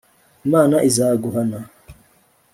imana 0.45 0.77
izaguhana 0.89 1.59